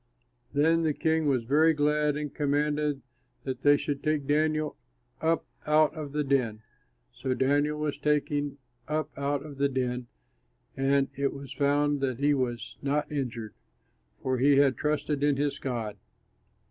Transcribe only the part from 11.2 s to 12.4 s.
was found that he